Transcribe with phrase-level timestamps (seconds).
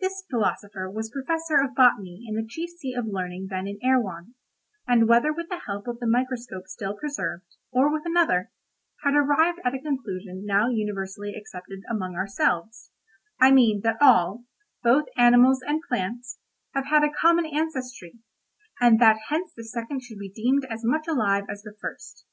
[0.00, 4.34] This philosopher was Professor of botany in the chief seat of learning then in Erewhon,
[4.88, 8.50] and whether with the help of the microscope still preserved, or with another,
[9.04, 14.46] had arrived at a conclusion now universally accepted among ourselves—I mean, that all,
[14.82, 16.38] both animals and plants,
[16.72, 18.20] have had a common ancestry,
[18.80, 22.24] and that hence the second should be deemed as much alive as the first.